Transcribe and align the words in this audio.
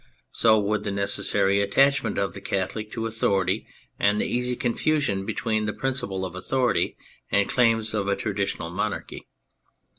So 0.31 0.57
would 0.57 0.83
the 0.83 0.89
necessary 0.89 1.61
attachment 1.61 2.17
of 2.17 2.33
the 2.33 2.41
Catholic 2.41 2.91
to 2.93 3.05
authority 3.05 3.67
and 3.99 4.19
the 4.19 4.25
easy 4.25 4.55
confusion 4.55 5.27
between 5.27 5.65
the 5.65 5.73
principle 5.75 6.25
of 6.25 6.33
authority 6.33 6.97
and 7.31 7.47
claims 7.47 7.93
of 7.93 8.07
a 8.07 8.15
traditional 8.15 8.71
monarchy. 8.71 9.27